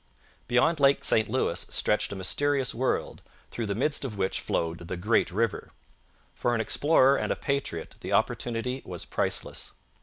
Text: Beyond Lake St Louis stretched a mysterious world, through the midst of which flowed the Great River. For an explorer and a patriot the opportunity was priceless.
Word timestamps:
Beyond 0.47 0.79
Lake 0.79 1.03
St 1.03 1.29
Louis 1.29 1.59
stretched 1.69 2.11
a 2.11 2.15
mysterious 2.15 2.73
world, 2.73 3.21
through 3.51 3.67
the 3.67 3.75
midst 3.75 4.03
of 4.03 4.17
which 4.17 4.39
flowed 4.39 4.87
the 4.87 4.97
Great 4.97 5.29
River. 5.29 5.73
For 6.33 6.55
an 6.55 6.59
explorer 6.59 7.15
and 7.15 7.31
a 7.31 7.35
patriot 7.35 7.93
the 7.99 8.11
opportunity 8.11 8.81
was 8.83 9.05
priceless. 9.05 9.73